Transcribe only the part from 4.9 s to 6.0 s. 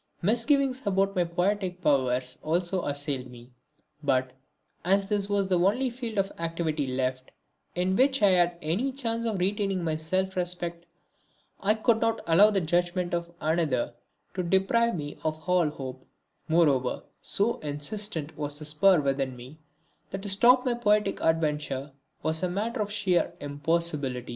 this was the only